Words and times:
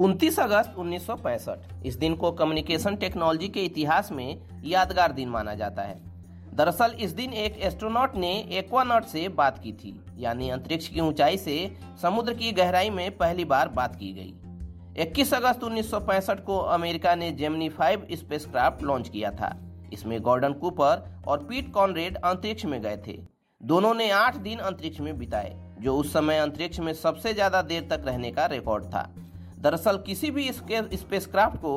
29 0.00 0.38
अगस्त 0.40 0.74
1965 0.78 1.84
इस 1.86 1.96
दिन 1.96 2.14
को 2.14 2.32
कम्युनिकेशन 2.32 2.96
टेक्नोलॉजी 2.96 3.48
के 3.48 3.64
इतिहास 3.64 4.12
में 4.12 4.42
यादगार 4.64 5.12
दिन 5.12 5.28
माना 5.28 5.54
जाता 5.54 5.82
है। 5.82 6.00
दरअसल, 6.54 6.96
इस 7.00 7.10
दिन 7.10 7.32
एक 7.32 7.58
एस्ट्रोनॉट 7.58 8.16
ने 8.16 8.48
एक्वानॉट 8.52 9.04
से 9.04 9.28
बात 9.28 9.58
की 9.58 9.72
थी, 9.72 10.04
यानी 10.18 10.50
अंतरिक्ष 10.50 10.88
की 10.88 11.00
ऊंचाई 11.00 11.36
से 11.36 11.76
समुद्र 12.02 12.34
की 12.34 12.52
गहराई 12.52 12.90
में 12.90 13.16
पहली 13.16 13.44
बार 13.44 13.68
बात 13.68 13.96
की 13.96 14.12
गई। 14.12 14.34
21 15.02 15.34
अगस्त 15.34 15.64
1965 15.64 16.40
को 16.40 16.58
अमेरिका 16.58 17.14
ने 17.14 17.30
जेमनी 17.30 17.68
5 17.68 18.06
स्पेसक्राफ्ट 18.12 18.82
लॉन्च 18.82 19.08
किया 19.08 19.30
था। 19.30 19.56
इसमें 19.92 20.20
गॉर्डन 20.22 20.52
कूपर 20.52 21.22
और 21.28 21.38
पीट 21.38 21.72
कॉनरेड 21.72 22.16
अंतरिक्ष 22.16 22.64
में 22.64 22.82
गए 22.82 22.96
थे। 23.06 23.18
दोनों 23.62 23.94
ने 23.94 24.10
आठ 24.10 24.36
दिन 24.36 24.58
अंतरिक्ष 24.58 25.00
में 25.00 25.18
बिताए, 25.18 25.74
जो 25.80 25.96
उस 25.96 26.12
समय 26.12 26.38
अंतरिक्ष 26.38 26.80
में 26.80 26.92
सबसे 26.92 27.34
ज़्यादा 27.34 27.62
देर 27.62 27.88
तक 27.90 28.02
रहने 28.04 28.30
का 28.30 28.46
रिकॉर्ड 28.46 28.84
था। 28.84 29.14
दरअसल 29.64 29.98
किसी 29.98 30.30
भी 30.30 30.50
स्पेसक्राफ्ट 30.52 31.56
को 31.56 31.74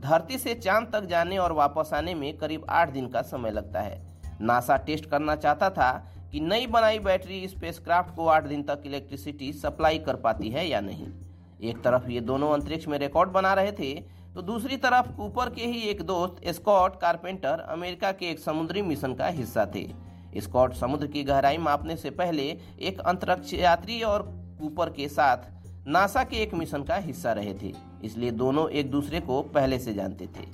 धरती 0.00 0.38
से 0.38 0.54
चाँद 0.54 0.88
तक 0.92 1.04
जाने 1.04 1.36
और 1.38 1.52
वापस 1.52 1.90
आने 1.94 2.14
में 2.14 2.36
करीब 2.38 2.64
आठ 2.68 2.90
दिन 2.90 3.06
का 3.08 3.22
समय 3.22 3.50
लगता 3.50 3.80
है। 3.80 4.00
नासा 4.40 4.76
टेस्ट 4.76 5.06
करना 5.06 5.36
चाहता 5.36 5.68
था 5.70 5.90
कि 6.32 6.40
नई 6.40 6.66
बनाई 6.66 6.98
बैटरी 6.98 7.46
स्पेसक्राफ्ट 7.48 8.14
को 8.14 8.26
आठ 8.26 8.44
दिन 8.44 8.62
तक 8.62 8.82
इलेक्ट्रिसिटी 8.86 9.52
सप्लाई 9.52 9.98
कर 9.98 10.16
पाती 10.16 10.48
है 10.48 10.68
या 10.68 10.80
नहीं। 10.80 11.06
एक 11.60 11.82
तरफ़ 11.82 12.08
ये 12.10 12.20
दोनों 12.20 12.52
अंतरिक्ष 12.52 12.88
में 12.88 12.98
रिकॉर्ड 12.98 13.30
बना 13.30 13.52
रहे 13.54 13.72
थे 13.72 13.94
तो 14.34 14.42
दूसरी 14.42 14.76
तरफ़ 14.76 15.10
कूपर 15.12 15.50
के 15.50 15.66
ही 15.66 15.80
एक 15.80 16.02
दोस्त 16.02 16.46
स्कॉट 16.48 17.00
कारपेंटर 17.00 17.60
अमेरिका 17.68 18.12
के 18.12 18.30
एक 18.30 18.38
समुद्री 18.38 18.82
मिशन 18.82 19.14
का 19.14 19.26
हिस्सा 19.28 19.66
थे। 19.74 19.86
स्कॉट 20.36 20.74
समुद्र 20.74 21.06
की 21.06 21.22
गहराई 21.24 21.58
मापने 21.58 21.96
से 21.96 22.10
पहले 22.12 22.42
एक 22.80 23.00
अंतरिक्ष 23.00 23.54
यात्री 23.54 24.00
और 24.02 24.22
कूपर 24.60 24.90
के 24.90 25.08
साथ 25.08 25.50
नासा 25.88 26.22
के 26.24 26.36
एक 26.36 26.52
मिशन 26.54 26.82
का 26.82 26.96
हिस्सा 26.96 27.32
रहे 27.32 27.52
थे, 27.54 27.72
इसलिए 28.04 28.30
दोनों 28.30 28.68
एक 28.70 28.90
दूसरे 28.90 29.20
को 29.20 29.40
पहले 29.42 29.78
से 29.78 29.92
जानते 29.94 30.26
थे। 30.26 30.44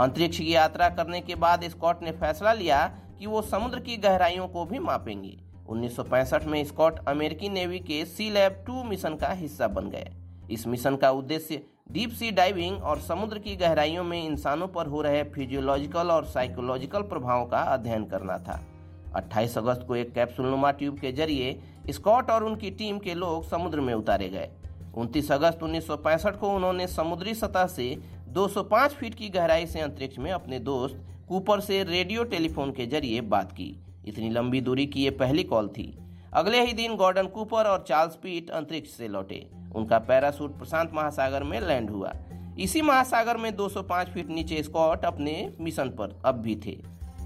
अंतरिक्ष 0.00 0.38
की 0.38 0.54
यात्रा 0.54 0.88
करने 0.88 1.20
के 1.20 1.34
बाद 1.34 1.64
स्कॉट 1.64 2.02
ने 2.02 2.10
फैसला 2.10 2.52
लिया 2.52 2.86
कि 3.18 3.26
वो 3.26 3.40
समुद्र 3.42 3.80
की 3.80 3.96
गहराइयों 3.96 4.46
को 4.48 4.64
भी 4.64 4.78
मापेंगे। 4.78 5.36
1965 5.68 6.46
में 6.46 6.62
स्कॉट 6.64 6.98
अमेरिकी 7.08 7.48
नेवी 7.48 7.78
के 7.78 8.04
सी 8.04 8.30
लैब 8.30 8.62
टू 8.66 8.84
मिशन 8.84 9.14
का 9.14 9.30
हिस्सा 9.30 9.68
बन 9.68 9.88
गए। 9.90 10.12
इस 10.50 10.66
मिशन 10.66 10.96
का 10.96 11.10
उद्देश्य 11.10 11.62
डीप 11.92 12.10
सी 12.10 12.30
डाइविंग 12.30 12.82
और 12.82 13.00
समुद्र 13.00 13.38
की 13.38 13.56
गहराइयों 13.56 14.04
में 14.04 14.22
इंसानों 14.22 14.68
पर 14.68 14.86
हो 14.86 15.02
रहे 15.02 15.24
फिजियोलॉजिकल 15.24 16.10
और 16.10 16.26
साइकोलॉजिकल 16.26 17.02
प्रभावों 17.04 17.46
का 17.46 17.62
अध्ययन 17.72 18.04
करना 18.04 18.38
था। 18.38 18.60
28 19.16 19.58
अगस्त 19.58 19.84
को 19.88 19.96
एक 19.96 20.14
कैप्सूलनुमा 20.14 20.70
ट्यूब 20.70 20.98
के 20.98 21.12
ज़रिए 21.12 21.58
स्कॉट 21.90 22.30
और 22.30 22.44
उनकी 22.44 22.70
टीम 22.70 22.98
के 22.98 23.14
लोग 23.14 23.48
समुद्र 23.48 23.80
में 23.80 23.92
उतारे 23.94 24.28
गए। 24.28 24.48
29 24.98 25.30
अगस्त 25.32 25.62
1965 25.62 26.36
को 26.36 26.48
उन्होंने 26.50 26.86
समुद्री 26.86 27.34
सतह 27.34 27.66
से 27.66 27.84
205 28.32 28.88
फीट 28.90 29.14
की 29.14 29.28
गहराई 29.28 29.66
से 29.66 29.80
अंतरिक्ष 29.80 30.18
में 30.18 30.30
अपने 30.32 30.58
दोस्त 30.60 31.04
कूपर 31.28 31.60
से 31.60 31.82
रेडियो 31.84 32.24
टेलीफोन 32.24 32.70
के 32.72 32.86
ज़रिए 32.86 33.20
बात 33.30 33.52
की। 33.52 33.74
इतनी 34.08 34.30
लंबी 34.30 34.60
दूरी 34.60 34.86
की 34.86 35.02
ये 35.02 35.10
पहली 35.12 35.42
कॉल 35.44 35.68
थी। 35.68 35.86
अगले 36.34 36.64
ही 36.64 36.72
दिन 36.72 36.96
गॉर्डन 36.96 37.26
कूपर 37.26 37.66
और 37.66 37.84
चार्ल्स 37.88 38.16
पीट 38.16 38.50
अंतरिक्ष 38.50 38.90
से 38.90 39.08
लौटे। 39.08 39.44
उनका 39.76 39.98
पैरासूट 40.00 40.58
प्रशांत 40.58 40.94
महासागर 40.94 41.42
में 41.42 41.60
लैंड 41.60 41.90
हुआ। 41.90 42.12
इसी 42.58 42.82
महासागर 42.82 43.36
में 43.36 43.54
205 43.56 44.08
फीट 44.08 44.28
नीचे 44.30 44.62
स्कॉट 44.62 45.04
अपने 45.04 45.34
मिशन 45.60 45.90
पर 45.90 46.20
अब 46.24 46.40
भी 46.42 46.56
थे। 46.56 46.76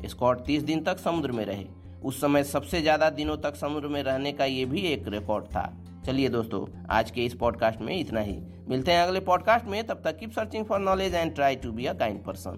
स्कॉट 0.08 0.44
30 0.46 0.62
दिन 0.62 0.82
तक 0.84 0.98
समुद्र 0.98 1.32
में 1.32 1.44
रहे। 1.44 1.64
उस 2.04 2.20
समय 2.20 2.44
सबसे 2.44 2.80
ज़्यादा 2.82 3.10
दिनों 3.12 3.36
तक 3.36 3.56
समुद्र 3.56 3.88
में 3.88 4.02
रहने 4.02 4.32
का 4.32 4.44
ये 4.44 4.64
भी 4.64 4.80
एक 4.86 5.08
रिकॉर्ड 5.08 5.44
था। 5.46 5.72
चलिए 6.06 6.28
दोस्तों, 6.28 6.86
आज 6.91 7.11
के 7.11 7.25
इस 7.25 7.34
पॉडकास्ट 7.34 7.81
में 7.81 8.00
इतना 8.00 8.20
ही। 8.20 8.42
मिलते 8.69 8.92
हैं 8.92 9.03
अगले 9.03 9.20
पॉडकास्ट 9.20 9.67
में, 9.67 9.86
तब 9.86 10.03
तक 10.05 10.19
keep 10.19 10.31
searching 10.31 10.64
for 10.64 10.78
knowledge 10.78 11.14
and 11.14 11.34
try 11.34 11.56
to 11.56 11.72
be 11.72 11.86
a 11.86 11.92
kind 11.92 12.25
person 12.25 12.50